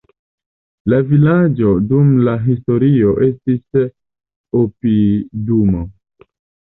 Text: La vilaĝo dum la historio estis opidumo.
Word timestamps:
La 0.91 0.97
vilaĝo 1.09 1.73
dum 1.91 2.07
la 2.27 2.33
historio 2.45 3.11
estis 3.25 3.81
opidumo. 4.63 5.83